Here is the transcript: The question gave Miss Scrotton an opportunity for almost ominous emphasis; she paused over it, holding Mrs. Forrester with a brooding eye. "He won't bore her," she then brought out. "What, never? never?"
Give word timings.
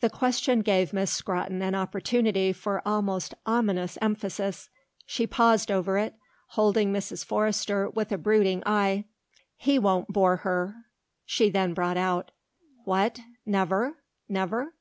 The 0.00 0.08
question 0.08 0.62
gave 0.62 0.94
Miss 0.94 1.10
Scrotton 1.10 1.60
an 1.60 1.74
opportunity 1.74 2.54
for 2.54 2.80
almost 2.86 3.34
ominous 3.44 3.98
emphasis; 4.00 4.70
she 5.04 5.26
paused 5.26 5.70
over 5.70 5.98
it, 5.98 6.14
holding 6.56 6.90
Mrs. 6.90 7.22
Forrester 7.22 7.90
with 7.90 8.10
a 8.10 8.16
brooding 8.16 8.62
eye. 8.64 9.04
"He 9.56 9.78
won't 9.78 10.08
bore 10.08 10.36
her," 10.36 10.74
she 11.26 11.50
then 11.50 11.74
brought 11.74 11.98
out. 11.98 12.30
"What, 12.86 13.20
never? 13.44 13.98
never?" 14.26 14.72